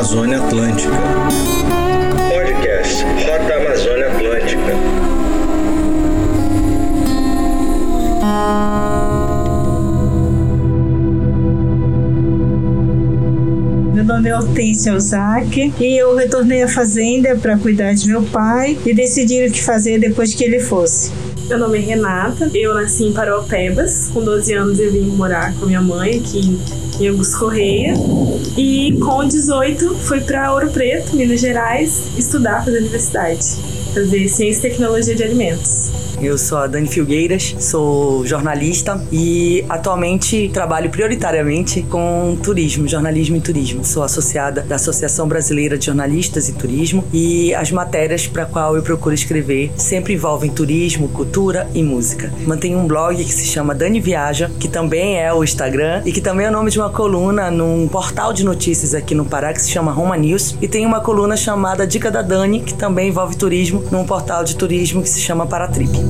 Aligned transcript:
Amazônia 0.00 0.38
Atlântica. 0.38 0.94
Podcast 2.32 3.04
Rota 3.04 3.54
Amazônia 3.54 4.06
Atlântica. 4.08 4.72
Meu 13.92 14.04
nome 14.04 14.30
é 14.30 14.34
Hortência 14.34 14.94
Ozaki 14.94 15.74
e 15.78 16.00
eu 16.00 16.16
retornei 16.16 16.62
à 16.62 16.68
fazenda 16.68 17.36
para 17.36 17.58
cuidar 17.58 17.92
de 17.92 18.08
meu 18.08 18.22
pai 18.22 18.78
e 18.86 18.94
decidir 18.94 19.50
o 19.50 19.52
que 19.52 19.62
fazer 19.62 19.98
depois 19.98 20.32
que 20.32 20.42
ele 20.42 20.60
fosse. 20.60 21.12
Meu 21.50 21.58
nome 21.58 21.78
é 21.78 21.80
Renata, 21.80 22.48
eu 22.54 22.72
nasci 22.74 23.06
em 23.06 23.12
Paraupebas. 23.12 24.08
Com 24.14 24.22
12 24.22 24.54
anos 24.54 24.78
eu 24.78 24.92
vim 24.92 25.00
morar 25.00 25.52
com 25.56 25.66
minha 25.66 25.82
mãe 25.82 26.20
aqui 26.20 26.56
em 27.00 27.08
Augusto 27.08 27.40
Correia. 27.40 27.94
E 28.56 28.96
com 29.00 29.26
18 29.26 29.96
fui 29.96 30.20
para 30.20 30.52
Ouro 30.52 30.70
Preto, 30.70 31.16
Minas 31.16 31.40
Gerais, 31.40 32.04
estudar 32.16 32.62
a 32.68 32.70
universidade, 32.70 33.44
fazer 33.92 34.28
Ciência 34.28 34.68
e 34.68 34.70
Tecnologia 34.70 35.16
de 35.16 35.24
Alimentos. 35.24 35.90
Eu 36.22 36.36
sou 36.36 36.58
a 36.58 36.66
Dani 36.66 36.86
Filgueiras, 36.86 37.56
sou 37.58 38.26
jornalista 38.26 39.02
e 39.10 39.64
atualmente 39.70 40.50
trabalho 40.52 40.90
prioritariamente 40.90 41.80
com 41.82 42.36
turismo, 42.42 42.86
jornalismo 42.86 43.36
e 43.36 43.40
turismo. 43.40 43.82
Sou 43.82 44.02
associada 44.02 44.60
da 44.60 44.76
Associação 44.76 45.26
Brasileira 45.26 45.78
de 45.78 45.86
Jornalistas 45.86 46.50
e 46.50 46.52
Turismo 46.52 47.02
e 47.10 47.54
as 47.54 47.72
matérias 47.72 48.26
para 48.26 48.44
qual 48.44 48.76
eu 48.76 48.82
procuro 48.82 49.14
escrever 49.14 49.72
sempre 49.76 50.12
envolvem 50.12 50.50
turismo, 50.50 51.08
cultura 51.08 51.66
e 51.74 51.82
música. 51.82 52.30
Mantenho 52.46 52.78
um 52.78 52.86
blog 52.86 53.16
que 53.16 53.32
se 53.32 53.46
chama 53.46 53.74
Dani 53.74 53.98
Viaja, 53.98 54.50
que 54.60 54.68
também 54.68 55.18
é 55.18 55.32
o 55.32 55.42
Instagram 55.42 56.02
e 56.04 56.12
que 56.12 56.20
também 56.20 56.44
é 56.44 56.50
o 56.50 56.52
nome 56.52 56.70
de 56.70 56.78
uma 56.78 56.90
coluna 56.90 57.50
num 57.50 57.88
portal 57.88 58.34
de 58.34 58.44
notícias 58.44 58.94
aqui 58.94 59.14
no 59.14 59.24
Pará 59.24 59.54
que 59.54 59.62
se 59.62 59.70
chama 59.70 59.90
Roma 59.90 60.18
News 60.18 60.54
e 60.60 60.68
tem 60.68 60.84
uma 60.84 61.00
coluna 61.00 61.34
chamada 61.34 61.86
Dica 61.86 62.10
da 62.10 62.20
Dani, 62.20 62.60
que 62.60 62.74
também 62.74 63.08
envolve 63.08 63.36
turismo 63.36 63.82
num 63.90 64.04
portal 64.04 64.44
de 64.44 64.54
turismo 64.54 65.02
que 65.02 65.08
se 65.08 65.20
chama 65.20 65.46
Paratrip. 65.46 66.09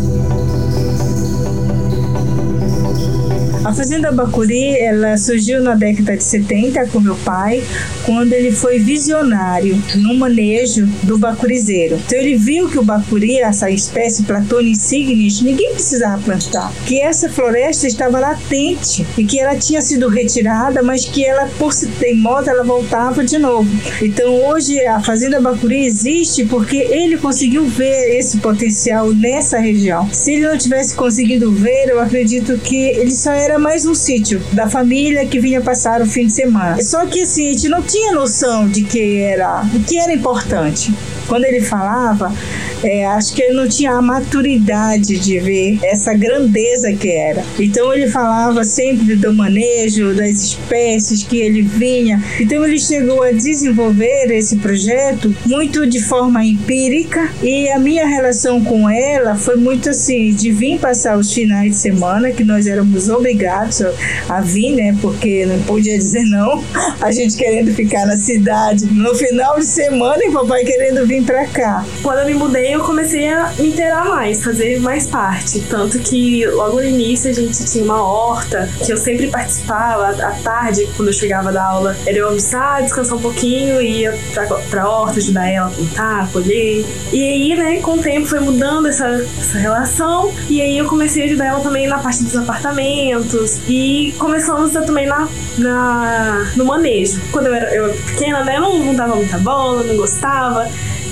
A 3.71 3.73
Fazenda 3.73 4.11
Bacuri, 4.11 4.77
ela 4.81 5.17
surgiu 5.17 5.63
na 5.63 5.77
década 5.77 6.17
de 6.17 6.25
70 6.25 6.89
com 6.89 6.99
meu 6.99 7.15
pai, 7.15 7.63
quando 8.05 8.33
ele 8.33 8.51
foi 8.51 8.81
visionário 8.81 9.81
no 9.95 10.13
manejo 10.15 10.87
do 11.05 11.17
bacurizeiro. 11.17 11.95
Então 12.05 12.19
ele 12.19 12.35
viu 12.35 12.69
que 12.69 12.81
o 12.81 12.83
bacuri, 12.83 13.39
essa 13.39 13.71
espécie 13.71 14.25
Platônia 14.25 14.73
insignis, 14.73 15.41
ninguém 15.41 15.73
precisava 15.73 16.21
plantar, 16.21 16.73
que 16.85 17.01
essa 17.01 17.29
floresta 17.29 17.87
estava 17.87 18.19
latente 18.19 19.07
e 19.17 19.25
que 19.25 19.39
ela 19.39 19.55
tinha 19.55 19.81
sido 19.81 20.09
retirada, 20.09 20.83
mas 20.83 21.05
que 21.05 21.25
ela, 21.25 21.49
por 21.57 21.73
ser 21.73 21.91
teimosa, 21.93 22.51
ela 22.51 22.65
voltava 22.65 23.23
de 23.23 23.39
novo. 23.39 23.71
Então 24.03 24.35
hoje 24.49 24.85
a 24.85 25.01
Fazenda 25.01 25.41
Bacuri 25.41 25.87
existe 25.87 26.45
porque 26.45 26.77
ele 26.77 27.19
conseguiu 27.19 27.67
ver 27.67 28.19
esse 28.19 28.39
potencial 28.39 29.15
nessa 29.15 29.61
região. 29.61 30.13
Se 30.13 30.33
ele 30.33 30.49
não 30.49 30.59
tivesse 30.59 30.93
conseguido 30.93 31.53
ver, 31.53 31.89
eu 31.89 32.01
acredito 32.01 32.59
que 32.59 32.75
ele 32.75 33.13
só 33.13 33.31
era 33.31 33.60
mais 33.61 33.85
um 33.85 33.95
sítio 33.95 34.41
da 34.53 34.69
família 34.69 35.27
que 35.27 35.39
vinha 35.39 35.61
passar 35.61 36.01
o 36.01 36.07
fim 36.07 36.27
de 36.27 36.33
semana. 36.33 36.83
Só 36.83 37.05
que 37.07 37.23
assim, 37.23 37.49
a 37.49 37.53
gente 37.53 37.69
não 37.69 37.83
tinha 37.83 38.13
noção 38.13 38.67
de 38.67 38.83
que 38.83 39.19
era, 39.19 39.63
o 39.75 39.81
que 39.81 39.99
era 39.99 40.13
importante. 40.13 40.93
Quando 41.31 41.45
ele 41.45 41.61
falava, 41.61 42.35
é, 42.83 43.07
acho 43.07 43.33
que 43.35 43.43
ele 43.43 43.55
não 43.55 43.69
tinha 43.69 43.93
a 43.93 44.03
maturidade 44.03 45.17
de 45.17 45.39
ver 45.39 45.79
essa 45.85 46.13
grandeza 46.13 46.93
que 46.93 47.09
era. 47.09 47.45
Então 47.57 47.95
ele 47.95 48.09
falava 48.09 48.65
sempre 48.65 49.15
do 49.15 49.33
manejo 49.33 50.13
das 50.13 50.43
espécies 50.43 51.23
que 51.23 51.39
ele 51.39 51.63
vinha. 51.63 52.21
Então 52.41 52.65
ele 52.65 52.81
chegou 52.81 53.23
a 53.23 53.31
desenvolver 53.31 54.33
esse 54.33 54.57
projeto 54.57 55.33
muito 55.47 55.87
de 55.87 56.03
forma 56.03 56.45
empírica 56.45 57.31
e 57.41 57.71
a 57.71 57.79
minha 57.79 58.09
relação 58.09 58.65
com 58.65 58.91
ela 58.91 59.37
foi 59.37 59.55
muito 59.55 59.91
assim 59.91 60.35
de 60.35 60.51
vir 60.51 60.81
passar 60.81 61.17
os 61.17 61.33
finais 61.33 61.71
de 61.71 61.77
semana 61.77 62.33
que 62.33 62.43
nós 62.43 62.67
éramos 62.67 63.09
obrigados 63.09 63.81
a 64.29 64.41
vir, 64.41 64.73
né? 64.73 64.97
Porque 65.01 65.47
não 65.47 65.63
podia 65.63 65.97
dizer 65.97 66.25
não. 66.25 66.65
A 67.01 67.13
gente 67.13 67.37
querendo 67.37 67.73
ficar 67.73 68.05
na 68.05 68.17
cidade 68.17 68.87
no 68.87 69.15
final 69.15 69.61
de 69.61 69.67
semana 69.67 70.19
e 70.25 70.33
papai 70.33 70.65
querendo 70.65 71.07
vir 71.07 71.20
para 71.25 71.47
cá. 71.47 71.85
Quando 72.03 72.21
eu 72.21 72.27
me 72.27 72.35
mudei, 72.35 72.75
eu 72.75 72.81
comecei 72.81 73.29
a 73.29 73.53
me 73.59 73.69
inteirar 73.69 74.05
mais, 74.07 74.43
fazer 74.43 74.81
mais 74.81 75.07
parte. 75.07 75.61
Tanto 75.69 75.99
que 75.99 76.47
logo 76.47 76.77
no 76.77 76.85
início 76.85 77.31
a 77.31 77.35
gente 77.35 77.65
tinha 77.65 77.85
uma 77.85 78.03
horta, 78.03 78.69
que 78.85 78.93
eu 78.93 78.97
sempre 78.97 79.29
participava 79.29 80.11
à 80.11 80.33
tarde, 80.43 80.89
quando 80.97 81.09
eu 81.09 81.13
chegava 81.13 81.53
da 81.53 81.65
aula, 81.65 81.97
era 82.07 82.19
eu 82.19 82.27
almoçar, 82.29 82.83
descansar 82.83 83.17
um 83.17 83.21
pouquinho, 83.21 83.81
ia 83.81 84.17
pra, 84.33 84.47
pra 84.47 84.89
horta, 84.89 85.19
ajudar 85.19 85.49
ela 85.49 85.69
a 85.69 85.71
plantar, 85.71 86.33
colher. 86.33 86.85
E 87.13 87.23
aí, 87.23 87.57
né, 87.57 87.81
com 87.81 87.95
o 87.95 87.99
tempo 87.99 88.27
foi 88.27 88.41
mudando 88.41 88.89
essa, 88.89 89.07
essa 89.39 89.59
relação, 89.59 90.33
e 90.49 90.61
aí 90.61 90.79
eu 90.79 90.87
comecei 90.87 91.23
a 91.23 91.27
ajudar 91.27 91.47
ela 91.47 91.61
também 91.61 91.87
na 91.87 91.99
parte 91.99 92.23
dos 92.23 92.37
apartamentos, 92.37 93.61
e 93.69 94.15
começamos 94.19 94.77
a, 94.77 94.83
também 94.83 95.07
na, 95.07 95.29
na, 95.59 96.53
no 96.57 96.65
manejo. 96.65 97.21
Quando 97.33 97.47
eu 97.47 97.55
era, 97.55 97.75
eu 97.75 97.85
era 97.85 97.95
pequena, 97.95 98.45
né, 98.45 98.57
eu 98.57 98.61
não, 98.61 98.79
não 98.79 98.95
dava 98.95 99.17
muita 99.17 99.39
bola, 99.39 99.83
não 99.83 99.97
gostava 99.97 100.69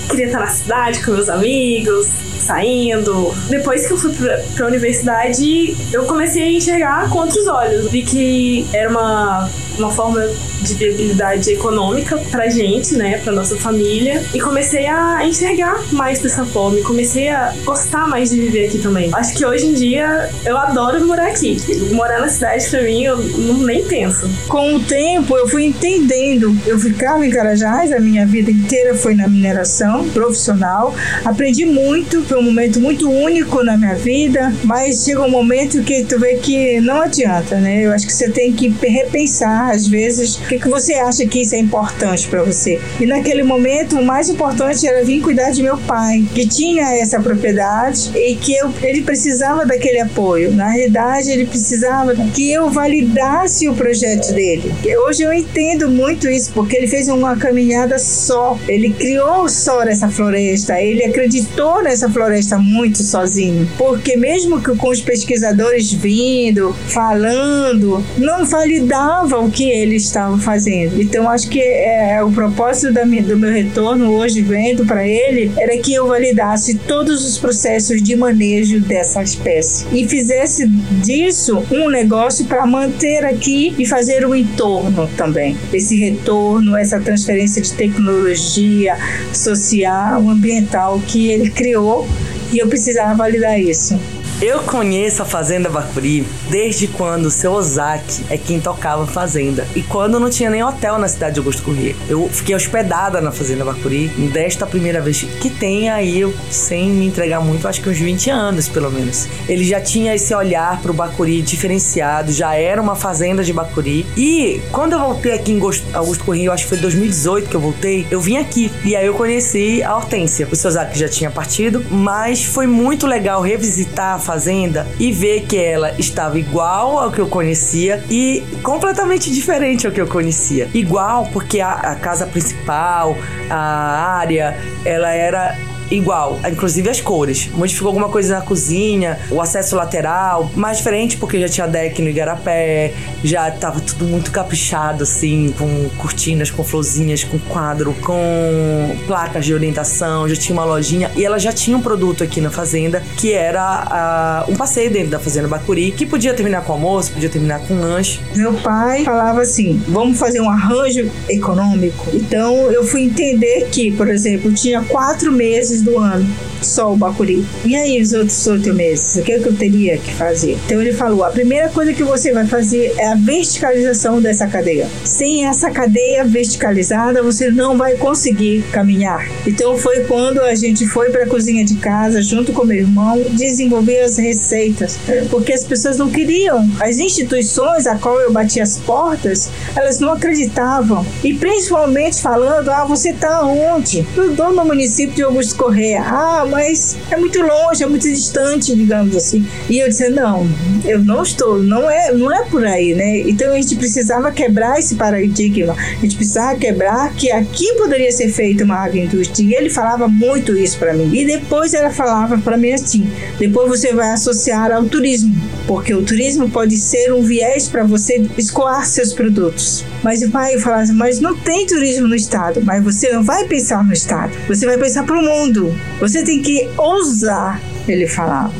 queria 0.09 0.25
estar 0.25 0.39
na 0.39 0.47
cidade 0.47 1.05
com 1.05 1.11
meus 1.11 1.29
amigos, 1.29 2.07
saindo. 2.39 3.33
Depois 3.49 3.87
que 3.87 3.93
eu 3.93 3.97
fui 3.97 4.13
pra, 4.13 4.37
pra 4.55 4.67
universidade, 4.67 5.75
eu 5.91 6.05
comecei 6.05 6.43
a 6.43 6.51
enxergar 6.51 7.09
com 7.09 7.19
outros 7.19 7.47
olhos. 7.47 7.91
Vi 7.91 8.03
que 8.03 8.65
era 8.73 8.89
uma, 8.89 9.49
uma 9.77 9.91
forma 9.91 10.27
de 10.61 10.73
viabilidade 10.73 11.51
econômica 11.51 12.17
pra 12.29 12.49
gente, 12.49 12.95
né, 12.95 13.19
pra 13.23 13.31
nossa 13.31 13.55
família. 13.55 14.23
E 14.33 14.39
comecei 14.39 14.87
a 14.87 15.25
enxergar 15.25 15.81
mais 15.91 16.19
dessa 16.19 16.45
forma. 16.45 16.79
E 16.79 16.83
comecei 16.83 17.29
a 17.29 17.53
gostar 17.63 18.07
mais 18.07 18.29
de 18.29 18.39
viver 18.39 18.67
aqui 18.67 18.77
também. 18.79 19.09
Acho 19.13 19.33
que 19.35 19.45
hoje 19.45 19.67
em 19.67 19.73
dia 19.73 20.29
eu 20.45 20.57
adoro 20.57 21.05
morar 21.05 21.27
aqui. 21.27 21.57
Morar 21.91 22.19
na 22.19 22.27
cidade 22.27 22.67
pra 22.69 22.83
mim, 22.83 23.03
eu 23.03 23.17
não, 23.17 23.57
nem 23.59 23.83
penso. 23.83 24.29
Com 24.47 24.75
o 24.75 24.79
tempo, 24.79 25.37
eu 25.37 25.47
fui 25.47 25.65
entendendo. 25.65 26.55
Eu 26.65 26.77
ficava 26.79 27.25
em 27.25 27.29
Carajás, 27.29 27.91
a 27.91 27.99
minha 27.99 28.25
vida 28.25 28.51
inteira 28.51 28.95
foi 28.95 29.15
na 29.15 29.27
mineração 29.27 30.09
profissional. 30.09 30.93
Aprendi 31.23 31.65
muito, 31.65 32.21
foi 32.29 32.37
um 32.37 32.43
momento 32.43 32.79
muito 32.79 33.09
único 33.09 33.63
na 33.63 33.75
minha 33.75 33.95
vida, 33.95 34.53
mas 34.63 35.03
chega 35.03 35.23
um 35.23 35.31
momento 35.31 35.81
que 35.81 36.03
tu 36.03 36.19
vê 36.19 36.35
que 36.35 36.79
não 36.79 37.01
adianta, 37.01 37.59
né? 37.59 37.83
Eu 37.83 37.91
acho 37.91 38.05
que 38.05 38.13
você 38.13 38.29
tem 38.29 38.53
que 38.53 38.69
repensar, 38.69 39.71
às 39.71 39.87
vezes, 39.87 40.35
o 40.35 40.47
que, 40.47 40.59
que 40.59 40.69
você 40.69 40.93
acha 40.93 41.25
que 41.25 41.41
isso 41.41 41.55
é 41.55 41.57
importante 41.57 42.27
para 42.27 42.43
você. 42.43 42.79
E 42.99 43.07
naquele 43.07 43.41
momento, 43.41 43.97
o 43.97 44.05
mais 44.05 44.29
importante 44.29 44.85
era 44.85 45.03
vir 45.03 45.21
cuidar 45.21 45.49
de 45.49 45.63
meu 45.63 45.75
pai, 45.79 46.23
que 46.35 46.47
tinha 46.47 46.93
essa 47.01 47.19
propriedade 47.19 48.11
e 48.15 48.35
que 48.35 48.55
eu, 48.55 48.71
ele 48.83 49.01
precisava 49.01 49.65
daquele 49.65 49.99
apoio. 49.99 50.51
Na 50.51 50.69
realidade, 50.69 51.31
ele 51.31 51.47
precisava 51.47 52.13
que 52.35 52.51
eu 52.51 52.69
validasse 52.69 53.67
o 53.67 53.73
projeto 53.73 54.31
dele. 54.33 54.71
Hoje 55.07 55.23
eu 55.23 55.33
entendo 55.33 55.89
muito 55.89 56.29
isso, 56.29 56.51
porque 56.53 56.77
ele 56.77 56.87
fez 56.87 57.07
uma 57.07 57.35
caminhada 57.35 57.97
só. 57.97 58.55
Ele 58.67 58.91
criou 58.91 59.49
só 59.49 59.81
essa 59.81 60.09
floresta, 60.09 60.79
ele 60.79 61.03
acreditou 61.03 61.81
nessa 61.81 62.07
floresta 62.07 62.18
muito 62.57 63.03
sozinho. 63.03 63.67
Porque 63.77 64.15
mesmo 64.17 64.61
que 64.61 64.75
com 64.75 64.89
os 64.89 65.01
pesquisadores 65.01 65.91
vindo, 65.91 66.73
falando, 66.87 68.03
não 68.17 68.45
validava 68.45 69.39
o 69.39 69.49
que 69.49 69.69
ele 69.69 69.95
estava 69.95 70.37
fazendo. 70.37 71.01
Então 71.01 71.29
acho 71.29 71.49
que 71.49 71.61
é, 71.61 72.21
o 72.23 72.31
propósito 72.31 72.93
da, 72.93 73.03
do 73.03 73.37
meu 73.37 73.51
retorno 73.51 74.11
hoje 74.11 74.41
vendo 74.41 74.85
para 74.85 75.07
ele 75.07 75.51
era 75.57 75.77
que 75.77 75.93
eu 75.93 76.07
validasse 76.07 76.75
todos 76.75 77.25
os 77.25 77.37
processos 77.37 78.01
de 78.01 78.15
manejo 78.15 78.79
dessa 78.81 79.21
espécie 79.21 79.85
e 79.91 80.07
fizesse 80.07 80.67
disso 80.67 81.63
um 81.71 81.89
negócio 81.89 82.45
para 82.45 82.65
manter 82.65 83.25
aqui 83.25 83.73
e 83.77 83.85
fazer 83.85 84.25
o 84.25 84.35
entorno 84.35 85.09
também. 85.15 85.57
Esse 85.73 85.95
retorno, 85.97 86.75
essa 86.75 86.99
transferência 86.99 87.61
de 87.61 87.71
tecnologia 87.73 88.97
social, 89.33 90.27
ambiental 90.29 91.01
que 91.07 91.29
ele 91.29 91.49
criou 91.49 92.07
e 92.51 92.59
eu 92.59 92.67
precisava 92.67 93.15
validar 93.15 93.59
isso. 93.59 93.99
Eu 94.41 94.59
conheço 94.59 95.21
a 95.21 95.25
Fazenda 95.25 95.69
Bacuri 95.69 96.25
desde 96.49 96.87
quando 96.87 97.25
o 97.25 97.31
seu 97.31 97.51
Ozaki 97.51 98.23
é 98.29 98.37
quem 98.37 98.57
tocava 98.57 99.05
fazenda. 99.05 99.67
E 99.75 99.83
quando 99.83 100.17
não 100.17 100.29
tinha 100.29 100.49
nem 100.49 100.63
hotel 100.63 100.97
na 100.97 101.09
cidade 101.09 101.33
de 101.33 101.39
Augusto 101.41 101.61
Corrêa. 101.61 101.93
Eu 102.07 102.29
fiquei 102.29 102.55
hospedada 102.55 103.19
na 103.19 103.33
Fazenda 103.33 103.65
Bacuri 103.65 104.07
desta 104.31 104.65
primeira 104.65 105.01
vez 105.01 105.23
que 105.23 105.49
tem 105.49 105.89
aí, 105.89 106.21
eu, 106.21 106.33
sem 106.49 106.89
me 106.89 107.05
entregar 107.05 107.41
muito, 107.41 107.67
acho 107.67 107.81
que 107.81 107.89
uns 107.89 107.97
20 107.97 108.29
anos 108.29 108.69
pelo 108.69 108.89
menos. 108.89 109.27
Ele 109.45 109.65
já 109.65 109.81
tinha 109.81 110.15
esse 110.15 110.33
olhar 110.33 110.81
pro 110.81 110.93
Bacuri 110.93 111.41
diferenciado, 111.41 112.31
já 112.31 112.55
era 112.55 112.81
uma 112.81 112.95
fazenda 112.95 113.43
de 113.43 113.51
Bacuri. 113.51 114.07
E 114.15 114.61
quando 114.71 114.93
eu 114.93 114.99
voltei 114.99 115.33
aqui 115.33 115.51
em 115.51 115.61
Augusto 115.93 116.23
Corrêa, 116.23 116.53
acho 116.53 116.63
que 116.63 116.69
foi 116.69 116.77
2018 116.77 117.49
que 117.49 117.55
eu 117.55 117.61
voltei, 117.61 118.07
eu 118.09 118.21
vim 118.21 118.37
aqui. 118.37 118.71
E 118.85 118.95
aí 118.95 119.05
eu 119.05 119.15
conheci 119.15 119.83
a 119.83 119.97
Hortência. 119.97 120.47
O 120.49 120.55
seu 120.55 120.69
Ozaki 120.69 120.97
já 120.97 121.09
tinha 121.09 121.29
partido, 121.29 121.85
mas 121.91 122.41
foi 122.41 122.67
muito 122.67 123.05
legal 123.05 123.41
revisitar 123.41 124.15
a 124.15 124.28
fazenda 124.29 124.85
e 124.99 125.11
ver 125.11 125.47
que 125.47 125.57
ela 125.57 125.91
estava 125.97 126.37
igual 126.37 126.99
ao 126.99 127.11
que 127.11 127.17
eu 127.17 127.27
conhecia 127.27 128.03
e 128.11 128.43
completamente 128.61 129.33
diferente 129.33 129.87
ao 129.87 129.91
que 129.91 129.99
eu 129.99 130.05
conhecia. 130.05 130.69
Igual 130.71 131.27
porque 131.33 131.59
a, 131.59 131.71
a 131.71 131.95
casa 131.95 132.27
principal, 132.27 133.17
a 133.49 134.17
área, 134.19 134.55
ela 134.85 135.09
era 135.09 135.57
igual, 135.91 136.39
inclusive 136.49 136.89
as 136.89 137.01
cores. 137.01 137.49
Modificou 137.53 137.89
alguma 137.89 138.09
coisa 138.09 138.35
na 138.35 138.41
cozinha, 138.41 139.19
o 139.31 139.41
acesso 139.41 139.75
lateral, 139.75 140.49
mais 140.55 140.77
diferente 140.77 141.17
porque 141.17 141.39
já 141.39 141.49
tinha 141.49 141.67
deck 141.67 142.01
no 142.01 142.09
Igarapé, 142.09 142.93
já 143.23 143.49
tava 143.51 143.79
tudo 143.79 144.05
muito 144.05 144.31
caprichado, 144.31 145.03
assim, 145.03 145.53
com 145.57 145.89
cortinas, 145.97 146.51
com 146.51 146.63
florzinhas, 146.63 147.23
com 147.23 147.39
quadro, 147.39 147.93
com 148.01 148.95
placas 149.07 149.45
de 149.45 149.53
orientação, 149.53 150.27
já 150.27 150.35
tinha 150.35 150.53
uma 150.53 150.65
lojinha 150.65 151.11
e 151.15 151.25
ela 151.25 151.39
já 151.39 151.51
tinha 151.51 151.75
um 151.75 151.81
produto 151.81 152.23
aqui 152.23 152.41
na 152.41 152.49
fazenda 152.49 153.03
que 153.17 153.33
era 153.33 154.45
uh, 154.47 154.51
um 154.51 154.55
passeio 154.55 154.91
dentro 154.91 155.09
da 155.09 155.19
Fazenda 155.19 155.47
Bacuri, 155.47 155.91
que 155.91 156.05
podia 156.05 156.33
terminar 156.33 156.63
com 156.63 156.73
almoço, 156.73 157.11
podia 157.11 157.29
terminar 157.29 157.59
com 157.61 157.79
lanche. 157.79 158.19
Meu 158.35 158.53
pai 158.53 159.03
falava 159.03 159.41
assim: 159.41 159.81
vamos 159.87 160.17
fazer 160.17 160.39
um 160.41 160.49
arranjo 160.49 161.09
econômico. 161.27 162.07
Então 162.13 162.71
eu 162.71 162.83
fui 162.83 163.01
entender 163.01 163.67
que, 163.71 163.91
por 163.91 164.07
exemplo, 164.07 164.53
tinha 164.53 164.81
quatro 164.83 165.31
meses 165.31 165.78
do 165.81 165.97
ano 165.97 166.27
só 166.61 166.93
o 166.93 166.95
Bacuri. 166.95 167.45
E 167.65 167.75
aí 167.75 168.01
os 168.01 168.13
outros 168.13 168.45
oito 168.47 168.73
meses? 168.73 169.15
O 169.15 169.23
que, 169.23 169.33
é 169.33 169.39
que 169.39 169.47
eu 169.47 169.55
teria 169.55 169.97
que 169.97 170.13
fazer? 170.13 170.57
Então 170.65 170.81
ele 170.81 170.93
falou: 170.93 171.23
a 171.23 171.29
primeira 171.29 171.69
coisa 171.69 171.93
que 171.93 172.03
você 172.03 172.31
vai 172.31 172.45
fazer 172.45 172.93
é 172.97 173.11
a 173.11 173.15
verticalização 173.15 174.21
dessa 174.21 174.47
cadeia. 174.47 174.87
Sem 175.03 175.45
essa 175.45 175.71
cadeia 175.71 176.23
verticalizada, 176.23 177.23
você 177.23 177.49
não 177.49 177.77
vai 177.77 177.95
conseguir 177.95 178.63
caminhar. 178.71 179.27
Então 179.45 179.77
foi 179.77 180.01
quando 180.05 180.41
a 180.41 180.55
gente 180.55 180.85
foi 180.85 181.09
para 181.09 181.23
a 181.23 181.27
cozinha 181.27 181.63
de 181.65 181.75
casa, 181.75 182.21
junto 182.21 182.53
com 182.53 182.65
meu 182.65 182.77
irmão, 182.77 183.21
desenvolver 183.31 184.01
as 184.01 184.17
receitas, 184.17 184.99
porque 185.29 185.53
as 185.53 185.63
pessoas 185.63 185.97
não 185.97 186.09
queriam. 186.09 186.69
As 186.79 186.99
instituições 186.99 187.87
a 187.87 187.95
qual 187.95 188.19
eu 188.19 188.31
bati 188.31 188.59
as 188.59 188.77
portas, 188.77 189.49
elas 189.75 189.99
não 189.99 190.13
acreditavam. 190.13 191.05
E 191.23 191.33
principalmente 191.33 192.21
falando: 192.21 192.69
ah, 192.69 192.85
você 192.85 193.09
está 193.09 193.43
onde? 193.43 194.05
Eu 194.15 194.33
dou 194.33 194.53
no 194.53 194.65
município 194.65 195.15
de 195.15 195.23
Augusto 195.23 195.55
Correia. 195.69 196.01
Ah, 196.01 196.47
mas 196.49 196.97
é 197.11 197.15
muito 197.15 197.39
longe, 197.41 197.83
é 197.83 197.85
muito 197.85 198.09
distante, 198.09 198.75
digamos 198.75 199.15
assim. 199.15 199.45
E 199.69 199.77
eu 199.77 199.87
disse: 199.87 200.09
não, 200.09 200.49
eu 200.83 200.99
não 201.03 201.21
estou, 201.21 201.61
não 201.61 201.87
é, 201.87 202.11
não 202.11 202.33
é 202.33 202.43
por 202.45 202.65
aí, 202.65 202.95
né? 202.95 203.19
Então 203.19 203.53
a 203.53 203.55
gente 203.55 203.75
precisava 203.75 204.31
quebrar 204.31 204.79
esse 204.79 204.95
paradigma, 204.95 205.73
a 205.73 206.01
gente 206.01 206.15
precisava 206.15 206.57
quebrar 206.57 207.13
que 207.13 207.31
aqui 207.31 207.71
poderia 207.75 208.11
ser 208.11 208.29
feita 208.29 208.63
uma 208.63 208.77
agroindústria. 208.77 209.45
E 209.45 209.53
ele 209.53 209.69
falava 209.69 210.07
muito 210.07 210.57
isso 210.57 210.79
para 210.79 210.91
mim. 210.91 211.11
E 211.13 211.23
depois 211.23 211.75
ela 211.75 211.91
falava 211.91 212.39
para 212.39 212.57
mim 212.57 212.71
assim: 212.71 213.07
depois 213.37 213.69
você 213.69 213.93
vai 213.93 214.09
associar 214.09 214.71
ao 214.71 214.85
turismo, 214.85 215.35
porque 215.67 215.93
o 215.93 216.01
turismo 216.01 216.49
pode 216.49 216.77
ser 216.77 217.13
um 217.13 217.21
viés 217.21 217.67
para 217.67 217.83
você 217.83 218.25
escoar 218.39 218.87
seus 218.87 219.13
produtos. 219.13 219.85
Mas 220.03 220.23
o 220.23 220.31
pai 220.31 220.57
falava 220.57 220.81
assim: 220.81 220.93
mas 220.93 221.19
não 221.19 221.35
tem 221.37 221.67
turismo 221.67 222.07
no 222.07 222.15
estado, 222.15 222.59
mas 222.63 222.83
você 222.83 223.11
não 223.11 223.23
vai 223.23 223.45
pensar 223.45 223.83
no 223.83 223.93
estado, 223.93 224.35
você 224.47 224.65
vai 224.65 224.77
pensar 224.77 225.03
para 225.03 225.19
o 225.19 225.21
mundo. 225.21 225.58
Você 225.99 226.23
tem 226.23 226.41
que 226.41 226.69
ousar, 226.77 227.61
ele 227.87 228.07
falava. 228.07 228.53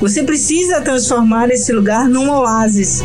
Você 0.00 0.22
precisa 0.22 0.80
transformar 0.80 1.50
esse 1.50 1.72
lugar 1.72 2.08
num 2.08 2.30
oásis. 2.30 3.02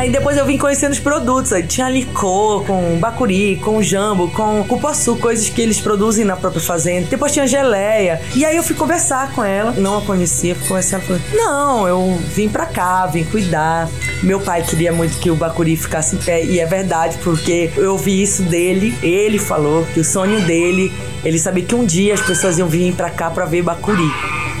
Aí 0.00 0.10
depois 0.10 0.36
eu 0.38 0.46
vim 0.46 0.56
conhecendo 0.56 0.92
os 0.92 0.98
produtos. 0.98 1.52
Aí 1.52 1.62
tinha 1.62 1.88
licor, 1.88 2.64
com 2.64 2.98
bacuri, 2.98 3.56
com 3.56 3.82
jambo, 3.82 4.30
com 4.30 4.64
cupuaçu, 4.64 5.16
coisas 5.16 5.48
que 5.48 5.60
eles 5.60 5.80
produzem 5.80 6.24
na 6.24 6.36
própria 6.36 6.62
fazenda. 6.62 7.06
Depois 7.08 7.32
tinha 7.32 7.46
geleia. 7.46 8.20
E 8.34 8.44
aí 8.44 8.56
eu 8.56 8.62
fui 8.62 8.74
conversar 8.74 9.32
com 9.32 9.44
ela. 9.44 9.72
Não 9.72 9.98
a 9.98 10.02
conhecia, 10.02 10.54
fui 10.54 10.68
conversar. 10.68 10.96
Ela 10.96 11.04
falou: 11.04 11.22
Não, 11.32 11.88
eu 11.88 12.18
vim 12.34 12.48
pra 12.48 12.66
cá, 12.66 13.06
vim 13.06 13.24
cuidar. 13.24 13.88
Meu 14.22 14.40
pai 14.40 14.62
queria 14.62 14.92
muito 14.92 15.18
que 15.18 15.30
o 15.30 15.36
bacuri 15.36 15.76
ficasse 15.76 16.16
em 16.16 16.18
pé. 16.18 16.44
E 16.44 16.58
é 16.58 16.66
verdade, 16.66 17.18
porque 17.22 17.70
eu 17.76 17.92
ouvi 17.92 18.22
isso 18.22 18.42
dele. 18.44 18.96
Ele 19.02 19.38
falou 19.38 19.84
que 19.92 20.00
o 20.00 20.04
sonho 20.04 20.40
dele, 20.46 20.92
ele 21.22 21.38
sabia 21.38 21.64
que 21.64 21.74
um 21.74 21.84
dia 21.84 22.14
as 22.14 22.20
pessoas 22.20 22.58
iam 22.58 22.68
vir 22.68 22.94
pra 22.94 23.10
cá 23.10 23.30
pra 23.30 23.44
ver 23.44 23.62
bacuri. 23.62 24.10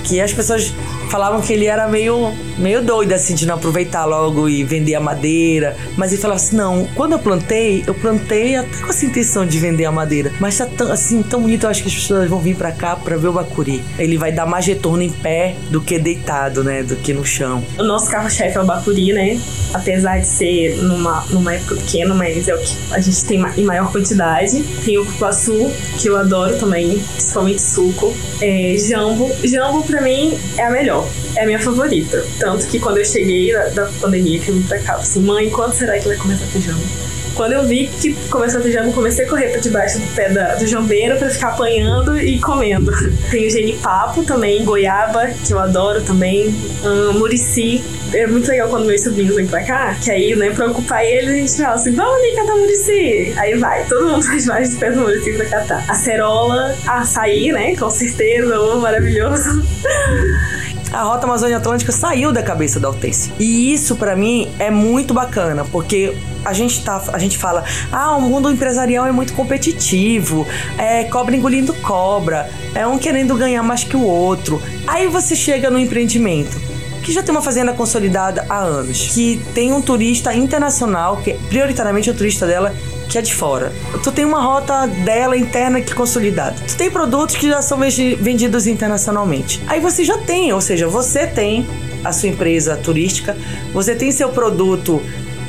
Que 0.04 0.20
as 0.20 0.32
pessoas 0.32 0.72
falavam 1.10 1.40
que 1.40 1.52
ele 1.52 1.66
era 1.66 1.88
meio, 1.88 2.32
meio 2.60 2.82
doido, 2.82 3.12
assim, 3.12 3.34
de 3.34 3.46
não 3.46 3.54
aproveitar 3.54 4.04
logo 4.04 4.48
e 4.48 4.62
vender 4.62 4.94
a 4.94 5.00
madeira. 5.00 5.76
Mas 5.96 6.12
ele 6.12 6.20
falava 6.20 6.40
assim: 6.40 6.56
não, 6.56 6.86
quando 6.94 7.12
eu 7.12 7.18
plantei, 7.18 7.82
eu 7.86 7.94
plantei 7.94 8.56
até 8.56 8.78
com 8.78 8.90
essa 8.90 9.04
intenção 9.04 9.46
de 9.46 9.58
vender 9.58 9.84
a 9.84 9.92
madeira. 9.92 10.32
Mas 10.38 10.58
tá 10.58 10.66
tão, 10.66 10.92
assim, 10.92 11.22
tão 11.22 11.40
bonito, 11.40 11.64
eu 11.64 11.70
acho 11.70 11.82
que 11.82 11.88
as 11.88 11.94
pessoas 11.94 12.28
vão 12.28 12.38
vir 12.38 12.56
pra 12.56 12.72
cá 12.72 12.94
pra 12.96 13.16
ver 13.16 13.28
o 13.28 13.32
bacuri. 13.32 13.82
Ele 13.98 14.16
vai 14.16 14.30
dar 14.32 14.46
mais 14.46 14.66
retorno 14.66 15.02
em 15.02 15.10
pé 15.10 15.56
do 15.70 15.80
que 15.80 15.98
deitado, 15.98 16.62
né? 16.62 16.82
Do 16.82 16.96
que 16.96 17.12
no 17.12 17.24
chão. 17.24 17.64
O 17.78 17.82
nosso 17.82 18.10
carro-chefe 18.10 18.56
é 18.56 18.60
o 18.60 18.64
bacuri, 18.64 19.12
né? 19.12 19.40
Apesar 19.72 20.18
de 20.18 20.26
ser 20.26 20.76
numa, 20.82 21.24
numa 21.30 21.54
época 21.54 21.76
pequena, 21.76 22.14
mas 22.14 22.48
é 22.48 22.54
o 22.54 22.58
que 22.58 22.76
a 22.92 23.00
gente 23.00 23.24
tem 23.24 23.42
em 23.56 23.64
maior 23.64 23.90
quantidade. 23.90 24.62
Tem 24.84 24.98
o 24.98 25.06
cupuaçu, 25.06 25.70
que 25.98 26.08
eu 26.08 26.16
adoro 26.16 26.58
também, 26.58 26.98
principalmente 26.98 27.62
suco. 27.62 28.14
É, 28.40 28.76
jambo. 28.78 29.30
Jambo, 29.44 29.82
pra 29.82 30.00
mim, 30.00 30.38
é 30.58 30.66
a 30.66 30.70
melhor 30.70 31.06
é 31.36 31.42
a 31.42 31.46
minha 31.46 31.58
favorita. 31.58 32.24
Tanto 32.38 32.66
que 32.66 32.78
quando 32.78 32.98
eu 32.98 33.04
cheguei 33.04 33.52
da, 33.52 33.68
da 33.68 33.86
pandemia, 34.00 34.38
que 34.40 34.48
eu 34.48 34.54
vim 34.54 34.62
pra 34.62 34.78
cá, 34.78 34.94
eu 34.94 35.00
assim, 35.00 35.20
mãe, 35.20 35.50
quando 35.50 35.74
será 35.74 35.98
que 35.98 36.08
vai 36.08 36.16
começar 36.16 36.44
a 36.44 36.48
ter 36.48 36.60
jambo? 36.60 37.10
Quando 37.34 37.52
eu 37.52 37.64
vi 37.64 37.86
que 37.86 38.12
começou 38.28 38.60
a 38.60 38.62
ter 38.62 38.92
comecei 38.92 39.24
a 39.24 39.28
correr 39.28 39.48
pra 39.48 39.60
debaixo 39.60 39.98
do 39.98 40.06
pé 40.14 40.28
da, 40.28 40.56
do 40.56 40.66
jambeiro 40.66 41.16
pra 41.16 41.30
ficar 41.30 41.48
apanhando 41.48 42.20
e 42.20 42.38
comendo. 42.38 42.92
Tem 43.30 43.46
o 43.46 43.50
genipapo 43.50 44.22
também, 44.24 44.64
goiaba, 44.64 45.28
que 45.28 45.52
eu 45.52 45.58
adoro 45.58 46.02
também, 46.02 46.54
um, 46.84 47.18
murici. 47.18 47.82
É 48.12 48.26
muito 48.26 48.48
legal 48.48 48.68
quando 48.68 48.86
meus 48.86 49.02
sobrinhos 49.02 49.36
vêm 49.36 49.46
pra 49.46 49.62
cá, 49.62 49.96
que 50.02 50.10
aí, 50.10 50.34
né, 50.34 50.50
pra 50.50 50.66
ocupar 50.66 51.04
eles, 51.04 51.30
a 51.30 51.36
gente 51.36 51.56
fala 51.56 51.74
assim, 51.76 51.94
vamos 51.94 52.12
ali 52.12 52.34
catar 52.34 52.56
murici. 52.56 53.32
Aí 53.36 53.54
vai, 53.56 53.86
todo 53.86 54.08
mundo 54.08 54.22
faz 54.26 54.46
mais 54.46 54.74
do 54.74 54.80
pé 54.80 54.90
do 54.90 55.00
murici 55.00 55.32
pra 55.32 55.46
catar. 55.46 55.84
Acerola, 55.88 56.76
açaí, 56.86 57.52
né, 57.52 57.76
com 57.76 57.88
certeza, 57.88 58.60
oh, 58.60 58.80
maravilhoso. 58.80 59.62
a 60.92 61.02
Rota 61.02 61.26
Amazônia 61.26 61.56
Atlântica 61.56 61.92
saiu 61.92 62.32
da 62.32 62.42
cabeça 62.42 62.80
da 62.80 62.88
Hortência. 62.88 63.32
E 63.38 63.72
isso 63.72 63.96
para 63.96 64.16
mim 64.16 64.50
é 64.58 64.70
muito 64.70 65.14
bacana, 65.14 65.64
porque 65.64 66.16
a 66.44 66.52
gente 66.52 66.82
tá, 66.82 67.02
a 67.12 67.18
gente 67.18 67.38
fala, 67.38 67.64
ah, 67.92 68.16
o 68.16 68.20
mundo 68.20 68.50
empresarial 68.50 69.06
é 69.06 69.12
muito 69.12 69.32
competitivo, 69.34 70.46
é 70.76 71.04
cobra 71.04 71.36
engolindo 71.36 71.72
cobra, 71.74 72.50
é 72.74 72.86
um 72.86 72.98
querendo 72.98 73.36
ganhar 73.36 73.62
mais 73.62 73.84
que 73.84 73.96
o 73.96 74.02
outro. 74.02 74.60
Aí 74.86 75.06
você 75.06 75.36
chega 75.36 75.70
no 75.70 75.78
empreendimento 75.78 76.70
que 77.02 77.12
já 77.12 77.22
tem 77.22 77.34
uma 77.34 77.42
fazenda 77.42 77.72
consolidada 77.72 78.44
há 78.48 78.58
anos, 78.58 79.08
que 79.14 79.40
tem 79.54 79.72
um 79.72 79.80
turista 79.80 80.34
internacional, 80.34 81.16
que 81.18 81.32
prioritariamente 81.48 82.10
o 82.10 82.14
turista 82.14 82.46
dela 82.46 82.74
que 83.10 83.18
é 83.18 83.22
de 83.22 83.34
fora. 83.34 83.72
Tu 84.04 84.12
tem 84.12 84.24
uma 84.24 84.40
rota 84.40 84.86
dela 84.86 85.36
interna 85.36 85.80
que 85.80 85.92
é 85.92 85.94
consolidada. 85.94 86.54
Tu 86.66 86.76
tem 86.76 86.88
produtos 86.88 87.34
que 87.34 87.48
já 87.48 87.60
são 87.60 87.78
vendidos 87.78 88.68
internacionalmente. 88.68 89.60
Aí 89.66 89.80
você 89.80 90.04
já 90.04 90.16
tem, 90.16 90.52
ou 90.52 90.60
seja, 90.60 90.86
você 90.86 91.26
tem 91.26 91.66
a 92.04 92.12
sua 92.12 92.28
empresa 92.28 92.76
turística, 92.76 93.36
você 93.72 93.96
tem 93.96 94.12
seu 94.12 94.28
produto 94.28 95.02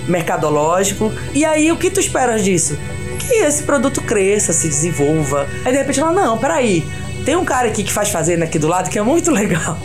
mercadológico. 0.08 1.14
E 1.36 1.46
aí 1.46 1.72
o 1.72 1.78
que 1.78 1.92
tu 1.92 2.00
esperas 2.00 2.44
disso? 2.44 2.78
Que 3.20 3.36
esse 3.36 3.62
produto 3.62 4.02
cresça, 4.02 4.52
se 4.52 4.68
desenvolva. 4.68 5.48
Aí 5.64 5.72
de 5.72 5.78
repente 5.78 6.00
ela, 6.00 6.12
não, 6.12 6.40
peraí. 6.40 6.84
Tem 7.24 7.36
um 7.36 7.46
cara 7.46 7.68
aqui 7.68 7.84
que 7.84 7.94
faz 7.94 8.10
fazenda 8.10 8.46
aqui 8.46 8.58
do 8.58 8.68
lado 8.68 8.90
que 8.90 8.98
é 8.98 9.04
muito 9.04 9.30
legal. 9.32 9.78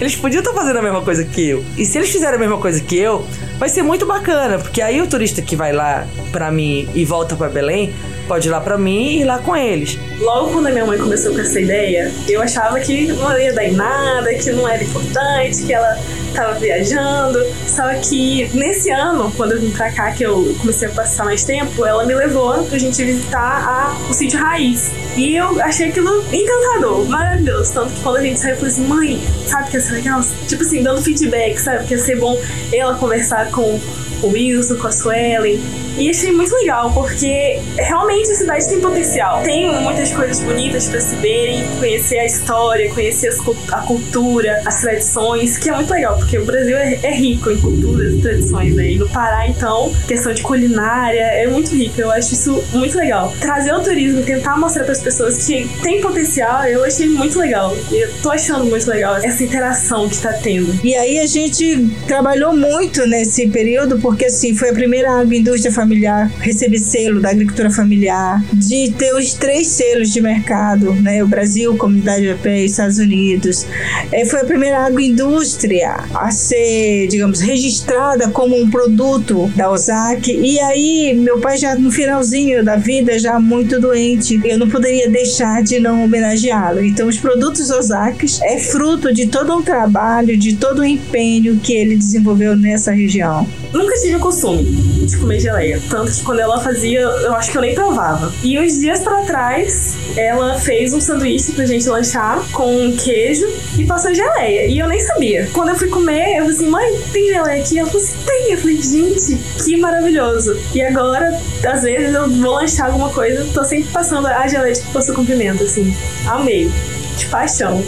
Eles 0.00 0.16
podiam 0.16 0.40
estar 0.40 0.54
fazendo 0.54 0.78
a 0.78 0.82
mesma 0.82 1.02
coisa 1.02 1.24
que 1.24 1.46
eu. 1.46 1.64
E 1.76 1.84
se 1.84 1.98
eles 1.98 2.10
fizerem 2.10 2.36
a 2.36 2.38
mesma 2.38 2.58
coisa 2.58 2.80
que 2.80 2.96
eu, 2.96 3.26
vai 3.58 3.68
ser 3.68 3.82
muito 3.82 4.06
bacana, 4.06 4.58
porque 4.58 4.80
aí 4.80 5.00
o 5.02 5.06
turista 5.06 5.42
que 5.42 5.54
vai 5.54 5.72
lá 5.72 6.06
para 6.32 6.50
mim 6.50 6.88
e 6.94 7.04
volta 7.04 7.36
para 7.36 7.48
Belém 7.50 7.92
pode 8.30 8.46
ir 8.46 8.52
lá 8.52 8.60
para 8.60 8.78
mim 8.78 9.08
e 9.08 9.20
ir 9.22 9.24
lá 9.24 9.40
com 9.40 9.56
eles. 9.56 9.98
Logo 10.20 10.52
quando 10.52 10.68
a 10.68 10.70
minha 10.70 10.86
mãe 10.86 10.96
começou 10.96 11.34
com 11.34 11.40
essa 11.40 11.60
ideia, 11.60 12.12
eu 12.28 12.40
achava 12.40 12.78
que 12.78 13.08
não 13.08 13.36
ia 13.36 13.52
dar 13.52 13.64
em 13.64 13.72
nada, 13.72 14.32
que 14.34 14.52
não 14.52 14.68
era 14.68 14.84
importante, 14.84 15.64
que 15.64 15.72
ela 15.72 15.98
tava 16.32 16.54
viajando. 16.60 17.44
Só 17.66 17.92
que 17.94 18.48
nesse 18.54 18.88
ano, 18.88 19.32
quando 19.36 19.54
eu 19.54 19.60
vim 19.60 19.72
pra 19.72 19.90
cá, 19.90 20.12
que 20.12 20.22
eu 20.22 20.54
comecei 20.60 20.86
a 20.86 20.92
passar 20.92 21.24
mais 21.24 21.42
tempo, 21.42 21.84
ela 21.84 22.06
me 22.06 22.14
levou 22.14 22.62
pra 22.62 22.78
gente 22.78 23.02
visitar 23.02 23.40
a, 23.68 23.96
o 24.08 24.14
sítio 24.14 24.38
Raiz. 24.38 24.92
E 25.16 25.34
eu 25.34 25.60
achei 25.60 25.88
aquilo 25.88 26.24
encantador, 26.32 27.04
maravilhoso. 27.08 27.74
Tanto 27.74 27.92
que 27.94 28.00
quando 28.00 28.18
a 28.18 28.22
gente 28.22 28.38
saiu, 28.38 28.52
eu 28.52 28.58
falei 28.58 28.72
assim, 28.72 28.86
mãe, 28.86 29.20
sabe 29.48 29.70
que 29.70 29.76
ia 29.76 29.80
ser 29.80 29.94
legal? 29.94 30.20
Tipo 30.46 30.62
assim, 30.62 30.84
dando 30.84 31.02
feedback, 31.02 31.58
sabe? 31.58 31.84
Que 31.84 31.94
ia 31.94 31.98
ser 31.98 32.14
bom 32.20 32.40
ela 32.72 32.94
conversar 32.94 33.50
com 33.50 33.80
o 34.22 34.28
Wilson, 34.28 34.76
com 34.76 34.86
a 34.86 34.92
Suelen, 34.92 35.60
E 35.96 36.10
achei 36.10 36.32
muito 36.32 36.54
legal, 36.54 36.92
porque 36.92 37.60
realmente 37.76 38.30
a 38.30 38.34
cidade 38.34 38.68
tem 38.68 38.80
potencial. 38.80 39.42
Tem 39.42 39.70
muitas 39.80 40.12
coisas 40.12 40.40
bonitas 40.40 40.88
para 40.88 41.00
se 41.00 41.16
verem, 41.16 41.64
conhecer 41.78 42.18
a 42.18 42.24
história, 42.24 42.92
conhecer 42.92 43.30
a 43.72 43.80
cultura, 43.82 44.62
as 44.64 44.80
tradições, 44.80 45.58
que 45.58 45.68
é 45.68 45.72
muito 45.72 45.90
legal, 45.92 46.16
porque 46.16 46.38
o 46.38 46.44
Brasil 46.44 46.76
é, 46.76 46.98
é 47.02 47.14
rico 47.14 47.50
em 47.50 47.60
culturas 47.60 48.14
e 48.14 48.18
tradições, 48.18 48.74
né? 48.74 48.92
E 48.92 48.98
no 48.98 49.08
Pará, 49.08 49.46
então, 49.48 49.92
questão 50.06 50.32
de 50.32 50.42
culinária 50.42 51.20
é 51.20 51.46
muito 51.46 51.74
rica. 51.74 52.00
Eu 52.00 52.10
acho 52.10 52.32
isso 52.32 52.62
muito 52.72 52.96
legal. 52.96 53.32
Trazer 53.40 53.72
o 53.72 53.80
turismo, 53.82 54.22
tentar 54.22 54.56
mostrar 54.56 54.84
para 54.84 54.92
as 54.92 55.00
pessoas 55.00 55.46
que 55.46 55.68
tem 55.82 56.00
potencial, 56.00 56.64
eu 56.64 56.84
achei 56.84 57.08
muito 57.08 57.38
legal. 57.38 57.76
E 57.90 58.04
eu 58.04 58.12
tô 58.22 58.30
achando 58.30 58.64
muito 58.66 58.88
legal 58.88 59.16
essa 59.16 59.42
interação 59.42 60.08
que 60.08 60.18
tá 60.18 60.32
tendo. 60.32 60.78
E 60.84 60.94
aí 60.94 61.18
a 61.18 61.26
gente 61.26 61.88
trabalhou 62.06 62.54
muito 62.54 63.06
nesse 63.06 63.48
período, 63.48 63.98
porque 63.98 64.26
assim, 64.26 64.54
foi 64.54 64.70
a 64.70 64.72
primeira 64.72 65.10
agroindústria 65.20 65.72
familiar 65.80 66.30
receber 66.40 66.78
selo 66.78 67.20
da 67.20 67.30
agricultura 67.30 67.70
familiar, 67.70 68.42
de 68.52 68.92
ter 68.92 69.14
os 69.14 69.32
três 69.34 69.68
selos 69.68 70.12
de 70.12 70.20
mercado, 70.20 70.92
né? 70.94 71.22
O 71.22 71.26
Brasil, 71.26 71.76
Comunidade 71.76 72.24
Europeia 72.24 72.62
e 72.62 72.66
Estados 72.66 72.98
Unidos. 72.98 73.66
É, 74.12 74.24
foi 74.24 74.40
a 74.40 74.44
primeira 74.44 74.84
agroindústria 74.84 75.96
a 76.14 76.30
ser, 76.30 77.08
digamos, 77.08 77.40
registrada 77.40 78.28
como 78.30 78.56
um 78.60 78.68
produto 78.70 79.50
da 79.56 79.70
OSAC. 79.70 80.32
E 80.32 80.58
aí, 80.60 81.14
meu 81.14 81.38
pai 81.40 81.56
já 81.56 81.74
no 81.76 81.90
finalzinho 81.90 82.64
da 82.64 82.76
vida, 82.76 83.18
já 83.18 83.38
muito 83.38 83.80
doente, 83.80 84.40
eu 84.44 84.58
não 84.58 84.68
poderia 84.68 85.08
deixar 85.08 85.62
de 85.62 85.78
não 85.78 86.04
homenageá-lo. 86.04 86.84
Então, 86.84 87.08
os 87.08 87.18
produtos 87.18 87.70
OSAC 87.70 88.26
é 88.42 88.58
fruto 88.58 89.12
de 89.12 89.26
todo 89.26 89.56
um 89.56 89.62
trabalho, 89.62 90.36
de 90.36 90.56
todo 90.56 90.80
o 90.80 90.84
empenho 90.84 91.58
que 91.58 91.72
ele 91.72 91.96
desenvolveu 91.96 92.56
nessa 92.56 92.92
região. 92.92 93.46
Nunca 93.72 93.94
tive 94.00 94.16
o 94.16 94.20
costume 94.20 94.64
de 94.64 95.16
comer 95.16 95.40
geleia. 95.40 95.69
Tanto 95.88 96.12
que 96.12 96.22
quando 96.22 96.40
ela 96.40 96.60
fazia, 96.60 97.00
eu 97.00 97.34
acho 97.34 97.50
que 97.50 97.58
eu 97.58 97.62
nem 97.62 97.74
provava. 97.74 98.32
E 98.42 98.58
uns 98.58 98.78
dias 98.78 99.00
para 99.00 99.22
trás, 99.22 99.96
ela 100.16 100.58
fez 100.58 100.92
um 100.92 101.00
sanduíche 101.00 101.52
pra 101.52 101.66
gente 101.66 101.88
lanchar 101.88 102.42
com 102.52 102.92
queijo 102.96 103.46
e 103.78 103.84
passou 103.84 104.14
geleia. 104.14 104.66
E 104.66 104.78
eu 104.78 104.88
nem 104.88 105.00
sabia. 105.00 105.48
Quando 105.52 105.70
eu 105.70 105.76
fui 105.76 105.88
comer, 105.88 106.36
eu 106.36 106.42
falei 106.42 106.50
assim, 106.50 106.66
mãe, 106.68 107.00
tem 107.12 107.28
geleia 107.28 107.62
aqui? 107.62 107.78
Ela 107.78 107.88
falou 107.88 108.02
assim, 108.02 108.16
tem. 108.26 108.52
Eu 108.52 108.58
falei, 108.58 108.82
gente, 108.82 109.36
que 109.62 109.76
maravilhoso. 109.76 110.58
E 110.74 110.82
agora, 110.82 111.38
às 111.66 111.82
vezes, 111.82 112.14
eu 112.14 112.28
vou 112.30 112.54
lanchar 112.54 112.86
alguma 112.86 113.10
coisa, 113.10 113.46
tô 113.52 113.64
sempre 113.64 113.90
passando 113.92 114.26
a 114.26 114.46
geleia 114.48 114.74
de 114.74 114.80
poço 114.92 115.12
com 115.12 115.24
pimenta, 115.24 115.64
assim. 115.64 115.94
Amei. 116.26 116.70
De 117.16 117.26
paixão. 117.26 117.82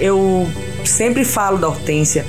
Eu 0.00 0.48
sempre 0.84 1.24
falo 1.24 1.58
da 1.58 1.68
Hortência 1.68 2.24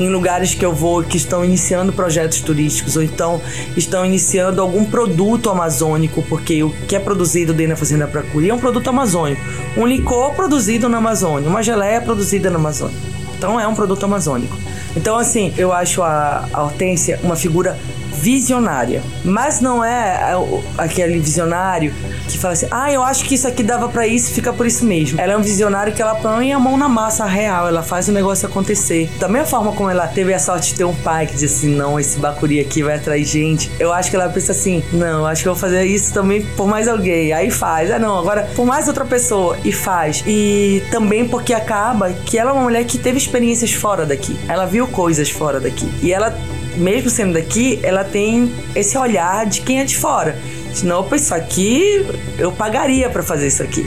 em 0.00 0.08
lugares 0.08 0.54
que 0.54 0.64
eu 0.64 0.74
vou 0.74 1.02
que 1.02 1.16
estão 1.16 1.44
iniciando 1.44 1.92
projetos 1.92 2.40
turísticos 2.40 2.96
ou 2.96 3.02
então 3.02 3.40
estão 3.76 4.04
iniciando 4.04 4.60
algum 4.62 4.84
produto 4.84 5.50
amazônico, 5.50 6.22
porque 6.22 6.62
o 6.62 6.70
que 6.88 6.96
é 6.96 6.98
produzido 6.98 7.52
dentro 7.52 7.74
da 7.74 7.76
Fazenda 7.76 8.06
Procuri 8.06 8.48
é 8.48 8.54
um 8.54 8.58
produto 8.58 8.88
amazônico. 8.88 9.42
Um 9.76 9.86
licor 9.86 10.34
produzido 10.34 10.88
na 10.88 10.98
Amazônia, 10.98 11.48
uma 11.48 11.62
geleia 11.62 12.00
produzida 12.00 12.48
na 12.48 12.56
Amazônia. 12.56 12.96
Então 13.36 13.60
é 13.60 13.66
um 13.66 13.74
produto 13.74 14.04
amazônico. 14.04 14.56
Então, 14.96 15.16
assim, 15.16 15.52
eu 15.56 15.72
acho 15.72 16.02
a, 16.02 16.48
a 16.52 16.62
Hortência 16.62 17.20
uma 17.22 17.36
figura 17.36 17.78
visionária. 18.20 19.02
Mas 19.24 19.60
não 19.60 19.82
é, 19.82 20.32
é 20.32 20.62
aquele 20.78 21.18
visionário 21.18 21.92
que 22.28 22.38
fala 22.38 22.54
assim: 22.54 22.66
ah, 22.70 22.92
eu 22.92 23.02
acho 23.02 23.24
que 23.24 23.34
isso 23.34 23.48
aqui 23.48 23.62
dava 23.62 23.88
para 23.88 24.06
isso, 24.06 24.32
fica 24.32 24.52
por 24.52 24.66
isso 24.66 24.84
mesmo. 24.84 25.20
Ela 25.20 25.32
é 25.32 25.36
um 25.36 25.42
visionário 25.42 25.92
que 25.92 26.02
ela 26.02 26.14
põe 26.14 26.52
a 26.52 26.58
mão 26.58 26.76
na 26.76 26.88
massa 26.88 27.24
real, 27.24 27.66
ela 27.66 27.82
faz 27.82 28.08
o 28.08 28.12
negócio 28.12 28.46
acontecer. 28.46 29.10
Da 29.18 29.28
mesma 29.28 29.46
forma 29.46 29.72
como 29.72 29.90
ela 29.90 30.06
teve 30.06 30.32
a 30.34 30.38
sorte 30.38 30.72
de 30.72 30.78
ter 30.78 30.84
um 30.84 30.94
pai 30.94 31.26
que 31.26 31.34
diz 31.34 31.44
assim: 31.44 31.74
não, 31.74 31.98
esse 31.98 32.18
bacuri 32.18 32.60
aqui 32.60 32.82
vai 32.82 32.96
atrair 32.96 33.24
gente. 33.24 33.70
Eu 33.78 33.92
acho 33.92 34.10
que 34.10 34.16
ela 34.16 34.28
pensa 34.28 34.52
assim: 34.52 34.82
não, 34.92 35.26
acho 35.26 35.42
que 35.42 35.48
eu 35.48 35.54
vou 35.54 35.60
fazer 35.60 35.84
isso 35.84 36.12
também 36.12 36.42
por 36.56 36.66
mais 36.66 36.88
alguém. 36.88 37.32
Aí 37.32 37.50
faz. 37.50 37.90
Ah, 37.90 37.98
não, 37.98 38.18
agora 38.18 38.48
por 38.54 38.66
mais 38.66 38.86
outra 38.88 39.04
pessoa. 39.04 39.56
E 39.64 39.72
faz. 39.72 40.22
E 40.26 40.82
também 40.90 41.26
porque 41.26 41.54
acaba 41.54 42.12
que 42.12 42.38
ela 42.38 42.50
é 42.50 42.52
uma 42.52 42.62
mulher 42.62 42.84
que 42.84 42.98
teve 42.98 43.18
experiências 43.18 43.72
fora 43.72 44.04
daqui. 44.04 44.38
Ela 44.48 44.66
viu 44.66 44.86
coisas 44.86 45.30
fora 45.30 45.60
daqui. 45.60 45.88
E 46.02 46.12
ela 46.12 46.36
mesmo 46.76 47.10
sendo 47.10 47.34
daqui, 47.34 47.78
ela 47.82 48.04
tem 48.04 48.52
esse 48.74 48.96
olhar 48.96 49.46
de 49.46 49.60
quem 49.62 49.80
é 49.80 49.84
de 49.84 49.96
fora. 49.96 50.38
Senão, 50.72 51.00
opa, 51.00 51.16
isso 51.16 51.34
aqui 51.34 52.06
eu 52.38 52.52
pagaria 52.52 53.08
para 53.08 53.22
fazer 53.22 53.48
isso 53.48 53.62
aqui. 53.62 53.86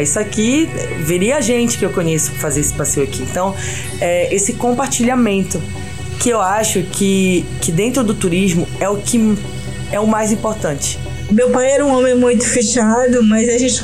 Isso 0.00 0.18
aqui 0.18 0.68
viria 1.00 1.36
a 1.36 1.40
gente 1.40 1.78
que 1.78 1.84
eu 1.84 1.90
conheço 1.90 2.32
fazer 2.32 2.60
esse 2.60 2.72
passeio 2.72 3.06
aqui. 3.06 3.22
Então, 3.22 3.54
é, 4.00 4.34
esse 4.34 4.54
compartilhamento 4.54 5.62
que 6.20 6.30
eu 6.30 6.40
acho 6.40 6.82
que, 6.82 7.44
que 7.60 7.70
dentro 7.70 8.02
do 8.02 8.14
turismo 8.14 8.66
é 8.80 8.88
o 8.88 8.96
que 8.96 9.36
é 9.92 10.00
o 10.00 10.06
mais 10.06 10.32
importante. 10.32 10.98
Meu 11.30 11.50
pai 11.50 11.70
era 11.70 11.86
um 11.86 11.96
homem 11.96 12.14
muito 12.14 12.46
fechado, 12.46 13.22
mas 13.22 13.48
a 13.48 13.56
gente 13.56 13.80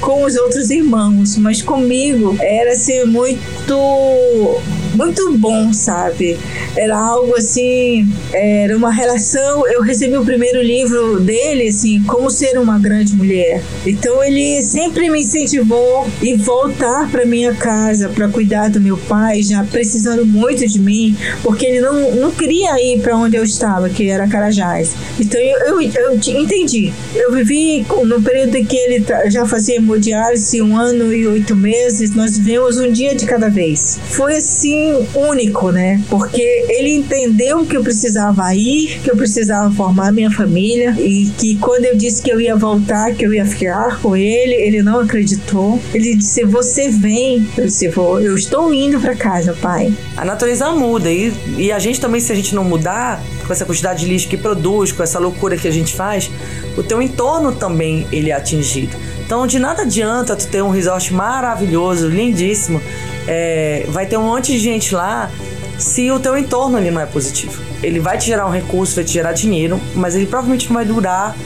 com 0.00 0.24
os 0.24 0.36
outros 0.36 0.70
irmãos, 0.70 1.36
mas 1.36 1.62
comigo 1.62 2.36
era 2.40 2.72
assim 2.72 3.04
muito 3.04 4.60
muito 4.94 5.36
bom, 5.38 5.72
sabe? 5.72 6.38
Era 6.76 6.98
algo 6.98 7.34
assim, 7.36 8.08
era 8.32 8.76
uma 8.76 8.90
relação. 8.90 9.66
Eu 9.66 9.82
recebi 9.82 10.16
o 10.16 10.24
primeiro 10.24 10.62
livro 10.62 11.20
dele, 11.20 11.68
assim, 11.68 12.02
Como 12.04 12.30
Ser 12.30 12.58
uma 12.58 12.78
Grande 12.78 13.14
Mulher. 13.14 13.62
Então 13.86 14.22
ele 14.22 14.62
sempre 14.62 15.10
me 15.10 15.20
incentivou 15.20 16.06
e 16.20 16.34
voltar 16.36 17.10
para 17.10 17.24
minha 17.24 17.54
casa 17.54 18.08
para 18.08 18.28
cuidar 18.28 18.68
do 18.68 18.80
meu 18.80 18.96
pai, 18.96 19.42
já 19.42 19.64
precisando 19.64 20.26
muito 20.26 20.66
de 20.66 20.78
mim, 20.78 21.16
porque 21.42 21.66
ele 21.66 21.80
não, 21.80 22.14
não 22.16 22.30
queria 22.30 22.74
ir 22.80 23.00
para 23.00 23.16
onde 23.16 23.36
eu 23.36 23.44
estava, 23.44 23.88
que 23.88 24.08
era 24.08 24.28
Carajás. 24.28 24.94
Então 25.18 25.40
eu, 25.40 25.80
eu, 25.80 25.90
eu 25.96 26.14
entendi. 26.14 26.92
Eu 27.14 27.32
vivi 27.32 27.84
no 28.04 28.20
período 28.20 28.56
em 28.56 28.64
que 28.64 28.76
ele 28.76 29.04
já 29.30 29.46
fazia 29.46 29.76
hemodiálise, 29.76 30.60
um 30.60 30.76
ano 30.76 31.12
e 31.12 31.26
oito 31.26 31.54
meses, 31.56 32.14
nós 32.14 32.36
vivemos 32.36 32.78
um 32.78 32.90
dia 32.90 33.14
de 33.14 33.26
cada 33.26 33.48
vez. 33.48 33.98
Foi 34.10 34.36
assim 34.36 34.81
único, 35.14 35.70
né? 35.70 36.02
Porque 36.08 36.40
ele 36.68 36.90
entendeu 36.90 37.64
que 37.64 37.76
eu 37.76 37.82
precisava 37.82 38.54
ir, 38.54 39.00
que 39.02 39.10
eu 39.10 39.16
precisava 39.16 39.70
formar 39.74 40.12
minha 40.12 40.30
família 40.30 40.94
e 40.98 41.30
que 41.38 41.56
quando 41.56 41.84
eu 41.84 41.96
disse 41.96 42.22
que 42.22 42.30
eu 42.30 42.40
ia 42.40 42.56
voltar, 42.56 43.14
que 43.14 43.24
eu 43.24 43.32
ia 43.32 43.44
ficar 43.44 44.00
com 44.00 44.16
ele, 44.16 44.54
ele 44.54 44.82
não 44.82 45.00
acreditou. 45.00 45.80
Ele 45.92 46.16
disse: 46.16 46.44
"Você 46.44 46.88
vem". 46.88 47.46
Eu 47.56 47.66
disse: 47.66 47.88
"Vou, 47.88 48.20
eu 48.20 48.36
estou 48.36 48.72
indo 48.72 49.00
para 49.00 49.14
casa, 49.14 49.56
pai". 49.60 49.92
A 50.16 50.24
natureza 50.24 50.70
muda 50.70 51.10
e, 51.10 51.32
e 51.56 51.72
a 51.72 51.78
gente 51.78 52.00
também 52.00 52.20
se 52.20 52.32
a 52.32 52.34
gente 52.34 52.54
não 52.54 52.64
mudar 52.64 53.22
com 53.46 53.52
essa 53.52 53.64
quantidade 53.64 54.00
de 54.00 54.06
lixo 54.06 54.28
que 54.28 54.36
produz, 54.36 54.92
com 54.92 55.02
essa 55.02 55.18
loucura 55.18 55.56
que 55.56 55.68
a 55.68 55.70
gente 55.70 55.94
faz, 55.94 56.30
o 56.76 56.82
teu 56.82 57.02
entorno 57.02 57.52
também 57.52 58.06
ele 58.12 58.30
é 58.30 58.34
atingido. 58.34 58.96
Então 59.24 59.46
de 59.46 59.58
nada 59.58 59.82
adianta 59.82 60.36
tu 60.36 60.46
ter 60.46 60.62
um 60.62 60.70
resort 60.70 61.12
maravilhoso, 61.12 62.08
lindíssimo, 62.08 62.80
é, 63.26 63.84
vai 63.88 64.06
ter 64.06 64.16
um 64.16 64.24
monte 64.24 64.52
de 64.52 64.58
gente 64.58 64.94
lá 64.94 65.30
se 65.78 66.10
o 66.10 66.20
teu 66.20 66.36
entorno 66.36 66.76
ali 66.76 66.90
não 66.90 67.00
é 67.00 67.06
positivo. 67.06 67.60
Ele 67.82 67.98
vai 67.98 68.16
te 68.18 68.26
gerar 68.26 68.46
um 68.46 68.50
recurso, 68.50 68.94
vai 68.94 69.04
te 69.04 69.12
gerar 69.12 69.32
dinheiro, 69.32 69.80
mas 69.94 70.14
ele 70.14 70.26
provavelmente 70.26 70.68
não 70.68 70.74
vai 70.74 70.84
durar 70.84 71.36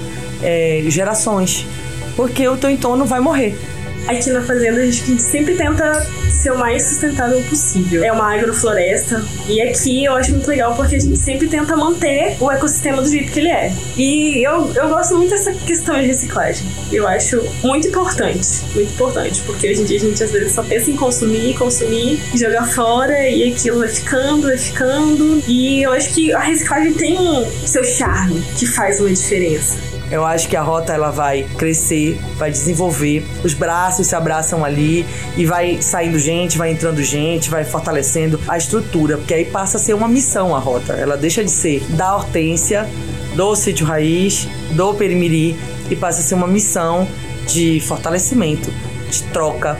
é, 0.42 0.82
gerações, 0.88 1.66
porque 2.14 2.46
o 2.46 2.56
teu 2.56 2.70
entorno 2.70 3.04
vai 3.04 3.20
morrer. 3.20 3.58
Aqui 4.08 4.30
na 4.30 4.40
fazenda 4.42 4.80
a 4.80 4.84
gente 4.84 5.20
sempre 5.20 5.56
tenta 5.56 6.06
ser 6.30 6.52
o 6.52 6.58
mais 6.58 6.84
sustentável 6.84 7.42
possível. 7.42 8.04
É 8.04 8.12
uma 8.12 8.34
agrofloresta 8.34 9.24
e 9.48 9.60
aqui 9.60 10.04
eu 10.04 10.14
acho 10.14 10.30
muito 10.30 10.46
legal 10.46 10.76
porque 10.76 10.94
a 10.94 10.98
gente 10.98 11.18
sempre 11.18 11.48
tenta 11.48 11.76
manter 11.76 12.36
o 12.38 12.50
ecossistema 12.50 13.02
do 13.02 13.08
jeito 13.08 13.32
que 13.32 13.40
ele 13.40 13.48
é. 13.48 13.72
E 13.96 14.46
eu, 14.46 14.72
eu 14.74 14.88
gosto 14.88 15.16
muito 15.16 15.30
dessa 15.30 15.52
questão 15.52 15.98
de 16.00 16.06
reciclagem. 16.06 16.64
Eu 16.92 17.06
acho 17.08 17.42
muito 17.64 17.88
importante, 17.88 18.62
muito 18.74 18.92
importante, 18.92 19.42
porque 19.44 19.68
hoje 19.70 19.82
em 19.82 19.84
dia 19.84 19.96
a 19.96 20.00
gente 20.00 20.22
às 20.22 20.30
vezes 20.30 20.52
só 20.52 20.62
pensa 20.62 20.88
em 20.88 20.96
consumir, 20.96 21.54
consumir, 21.58 22.22
jogar 22.34 22.66
fora 22.66 23.28
e 23.28 23.52
aquilo 23.52 23.80
vai 23.80 23.88
ficando, 23.88 24.46
vai 24.46 24.56
ficando. 24.56 25.42
E 25.48 25.82
eu 25.82 25.92
acho 25.92 26.14
que 26.14 26.32
a 26.32 26.40
reciclagem 26.40 26.92
tem 26.94 27.18
um 27.18 27.44
seu 27.66 27.82
charme 27.82 28.40
que 28.56 28.66
faz 28.66 29.00
uma 29.00 29.10
diferença. 29.10 29.95
Eu 30.10 30.24
acho 30.24 30.48
que 30.48 30.56
a 30.56 30.62
rota 30.62 30.92
ela 30.92 31.10
vai 31.10 31.42
crescer, 31.58 32.18
vai 32.36 32.50
desenvolver, 32.50 33.26
os 33.42 33.54
braços 33.54 34.06
se 34.06 34.14
abraçam 34.14 34.64
ali 34.64 35.04
e 35.36 35.44
vai 35.44 35.82
saindo 35.82 36.18
gente, 36.18 36.56
vai 36.56 36.70
entrando 36.70 37.02
gente, 37.02 37.50
vai 37.50 37.64
fortalecendo 37.64 38.40
a 38.46 38.56
estrutura, 38.56 39.16
porque 39.16 39.34
aí 39.34 39.44
passa 39.44 39.78
a 39.78 39.80
ser 39.80 39.94
uma 39.94 40.06
missão 40.06 40.54
a 40.54 40.58
rota. 40.58 40.92
Ela 40.92 41.16
deixa 41.16 41.42
de 41.42 41.50
ser 41.50 41.80
da 41.90 42.14
hortência, 42.14 42.88
do 43.34 43.54
sítio 43.56 43.84
raiz, 43.84 44.48
do 44.72 44.94
perimiri 44.94 45.56
e 45.90 45.96
passa 45.96 46.20
a 46.20 46.22
ser 46.22 46.34
uma 46.34 46.46
missão 46.46 47.06
de 47.46 47.80
fortalecimento, 47.80 48.70
de 49.10 49.22
troca, 49.24 49.76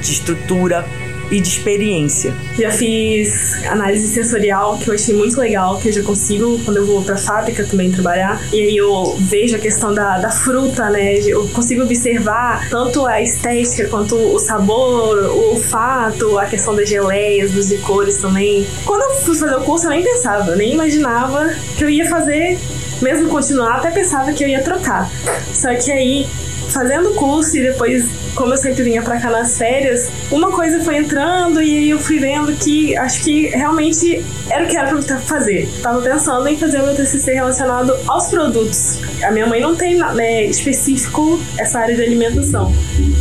de 0.00 0.12
estrutura, 0.12 0.84
e 1.30 1.40
de 1.40 1.48
experiência. 1.48 2.34
Já 2.58 2.70
fiz 2.70 3.64
análise 3.66 4.08
sensorial, 4.08 4.78
que 4.78 4.88
eu 4.88 4.94
achei 4.94 5.14
muito 5.14 5.38
legal, 5.38 5.78
que 5.78 5.88
eu 5.88 5.92
já 5.92 6.02
consigo, 6.02 6.60
quando 6.64 6.78
eu 6.78 6.86
vou 6.86 7.02
pra 7.02 7.16
fábrica 7.16 7.64
também 7.64 7.90
trabalhar, 7.90 8.40
e 8.52 8.60
aí 8.60 8.76
eu 8.76 9.16
vejo 9.18 9.56
a 9.56 9.58
questão 9.58 9.92
da, 9.92 10.18
da 10.18 10.30
fruta, 10.30 10.88
né? 10.90 11.18
Eu 11.18 11.48
consigo 11.48 11.82
observar 11.82 12.68
tanto 12.68 13.06
a 13.06 13.20
estética 13.20 13.88
quanto 13.88 14.14
o 14.16 14.38
sabor, 14.38 15.18
o 15.18 15.50
olfato, 15.50 16.38
a 16.38 16.46
questão 16.46 16.74
das 16.74 16.88
geleias, 16.88 17.52
dos 17.52 17.70
licores 17.70 18.18
também. 18.18 18.66
Quando 18.84 19.02
eu 19.02 19.10
fui 19.20 19.36
fazer 19.36 19.56
o 19.56 19.60
curso, 19.62 19.86
eu 19.86 19.90
nem 19.90 20.02
pensava, 20.02 20.56
nem 20.56 20.72
imaginava 20.72 21.54
que 21.76 21.84
eu 21.84 21.90
ia 21.90 22.08
fazer 22.08 22.58
mesmo 23.00 23.28
continuar, 23.28 23.76
até 23.76 23.90
pensava 23.90 24.32
que 24.32 24.42
eu 24.42 24.48
ia 24.48 24.62
trocar. 24.62 25.10
Só 25.52 25.74
que 25.74 25.90
aí, 25.90 26.26
fazendo 26.68 27.10
o 27.10 27.14
curso 27.14 27.56
e 27.56 27.62
depois, 27.62 28.08
como 28.38 28.54
eu 28.54 28.56
sempre 28.56 28.84
vinha 28.84 29.02
pra 29.02 29.20
cá 29.20 29.30
nas 29.30 29.58
férias, 29.58 30.08
uma 30.30 30.52
coisa 30.52 30.82
foi 30.84 30.98
entrando 30.98 31.60
e 31.60 31.76
aí 31.76 31.90
eu 31.90 31.98
fui 31.98 32.20
vendo 32.20 32.52
que 32.52 32.96
acho 32.96 33.24
que 33.24 33.48
realmente 33.48 34.24
era 34.48 34.64
o 34.64 34.68
que 34.68 34.76
era 34.76 34.88
pra 34.94 35.18
fazer. 35.18 35.68
Tava 35.82 36.00
pensando 36.00 36.46
em 36.46 36.56
fazer 36.56 36.80
o 36.80 36.86
meu 36.86 36.94
TCC 36.94 37.34
relacionado 37.34 37.92
aos 38.06 38.28
produtos. 38.28 39.00
A 39.24 39.32
minha 39.32 39.44
mãe 39.44 39.60
não 39.60 39.74
tem 39.74 39.98
né, 39.98 40.44
específico 40.44 41.40
essa 41.58 41.80
área 41.80 41.96
de 41.96 42.02
alimentação. 42.02 42.72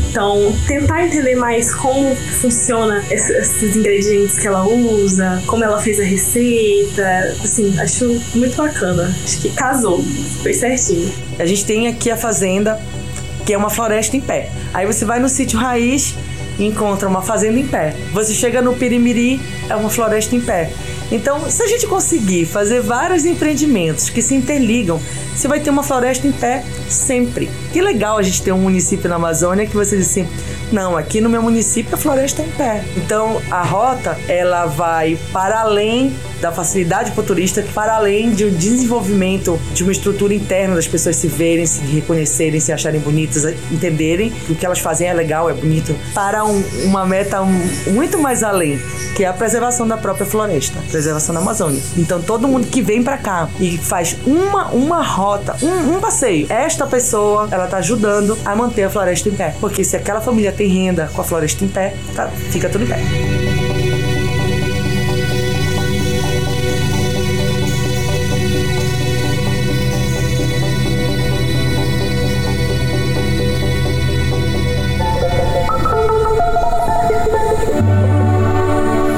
Então, 0.10 0.54
tentar 0.68 1.06
entender 1.06 1.36
mais 1.36 1.74
como 1.74 2.16
funciona 2.16 3.04
esses 3.10 3.76
ingredientes 3.76 4.38
que 4.38 4.48
ela 4.48 4.68
usa, 4.68 5.42
como 5.48 5.64
ela 5.64 5.80
fez 5.80 6.00
a 6.00 6.04
receita, 6.04 7.36
assim, 7.44 7.78
acho 7.80 8.22
muito 8.36 8.56
bacana. 8.56 9.12
Acho 9.24 9.40
que 9.40 9.50
casou, 9.50 10.04
foi 10.44 10.54
certinho. 10.54 11.12
A 11.40 11.46
gente 11.46 11.66
tem 11.66 11.88
aqui 11.88 12.10
a 12.10 12.18
fazenda, 12.18 12.80
que 13.48 13.54
é 13.54 13.58
uma 13.58 13.70
floresta 13.70 14.18
em 14.18 14.20
pé. 14.20 14.52
Aí 14.74 14.86
você 14.86 15.06
vai 15.06 15.22
no 15.22 15.30
sítio 15.30 15.58
raiz 15.58 16.14
e 16.60 16.66
encontra 16.66 17.08
uma 17.08 17.22
fazenda 17.22 17.58
em 17.58 17.66
pé. 17.66 17.96
Você 18.12 18.34
chega 18.34 18.62
no 18.62 18.74
Pirimiri, 18.74 19.40
é 19.70 19.76
uma 19.76 19.90
floresta 19.90 20.36
em 20.36 20.42
pé. 20.42 20.70
Então, 21.10 21.50
se 21.50 21.64
a 21.64 21.68
gente 21.68 21.88
conseguir 21.88 22.46
fazer 22.46 22.82
vários 22.82 23.24
empreendimentos 23.24 24.10
que 24.10 24.22
se 24.22 24.36
interligam, 24.36 25.02
você 25.34 25.48
vai 25.48 25.62
ter 25.62 25.70
uma 25.70 25.82
floresta 25.82 26.28
em 26.28 26.32
pé 26.34 26.62
sempre. 26.90 27.50
Que 27.78 27.82
legal 27.84 28.18
a 28.18 28.24
gente 28.24 28.42
ter 28.42 28.52
um 28.52 28.58
município 28.58 29.08
na 29.08 29.18
Amazônia 29.18 29.68
que 29.68 29.76
você 29.76 29.98
diz 29.98 30.10
assim: 30.10 30.28
não, 30.72 30.98
aqui 30.98 31.22
no 31.22 31.30
meu 31.30 31.44
município 31.44 31.94
a 31.94 31.98
floresta 31.98 32.42
está 32.42 32.52
em 32.52 32.58
pé. 32.58 32.84
Então 32.98 33.40
a 33.52 33.62
rota 33.62 34.18
ela 34.28 34.66
vai 34.66 35.16
para 35.32 35.60
além 35.60 36.12
da 36.42 36.52
facilidade 36.52 37.12
para 37.12 37.22
o 37.22 37.26
turista, 37.26 37.64
para 37.74 37.96
além 37.96 38.32
de 38.32 38.46
um 38.46 38.50
desenvolvimento 38.50 39.60
de 39.74 39.84
uma 39.84 39.92
estrutura 39.92 40.34
interna 40.34 40.76
das 40.76 40.88
pessoas 40.88 41.16
se 41.16 41.28
verem, 41.28 41.66
se 41.66 41.82
reconhecerem, 41.82 42.60
se 42.60 42.72
acharem 42.72 43.00
bonitas, 43.00 43.44
entenderem 43.72 44.30
que 44.30 44.52
o 44.52 44.56
que 44.56 44.66
elas 44.66 44.80
fazem 44.80 45.08
é 45.08 45.14
legal, 45.14 45.50
é 45.50 45.54
bonito, 45.54 45.96
para 46.14 46.46
um, 46.46 46.64
uma 46.84 47.06
meta 47.06 47.42
muito 47.88 48.20
mais 48.20 48.44
além, 48.44 48.80
que 49.16 49.24
é 49.24 49.28
a 49.28 49.34
preservação 49.34 49.88
da 49.88 49.98
própria 49.98 50.26
floresta, 50.26 50.80
preservação 50.92 51.34
da 51.34 51.42
Amazônia. 51.42 51.82
Então 51.98 52.22
todo 52.22 52.48
mundo 52.48 52.68
que 52.68 52.82
vem 52.82 53.04
para 53.04 53.18
cá 53.18 53.50
e 53.60 53.78
faz 53.78 54.16
uma, 54.26 54.68
uma 54.70 55.02
rota, 55.02 55.56
um, 55.64 55.96
um 55.96 56.00
passeio, 56.00 56.46
esta 56.50 56.86
pessoa 56.86 57.48
ela 57.52 57.67
está 57.68 57.78
ajudando 57.78 58.38
a 58.44 58.56
manter 58.56 58.84
a 58.84 58.90
floresta 58.90 59.30
em 59.30 59.34
pé, 59.34 59.56
porque 59.60 59.84
se 59.84 59.96
aquela 59.96 60.22
família 60.22 60.52
tem 60.52 60.68
renda 60.68 61.10
com 61.14 61.22
a 61.22 61.24
floresta 61.24 61.64
em 61.64 61.68
pé, 61.68 61.94
tá, 62.16 62.28
fica 62.28 62.70
tudo 62.70 62.84
em 62.84 62.88
pé. 62.88 63.00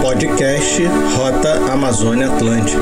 Podcast 0.01 0.83
Rota 1.15 1.71
Amazônia 1.71 2.27
Atlântica. 2.27 2.79